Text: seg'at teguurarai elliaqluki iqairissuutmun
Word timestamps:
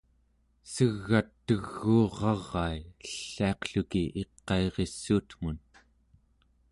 seg'at 0.73 1.29
teguurarai 1.45 2.79
elliaqluki 3.05 4.03
iqairissuutmun 4.21 5.57